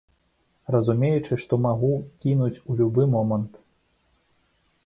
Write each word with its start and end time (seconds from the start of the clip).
Разумеючы, 0.75 1.33
што 1.43 1.53
магу 1.67 1.91
кінуць 2.25 2.61
у 2.69 2.81
любы 2.83 3.03
момант. 3.17 3.61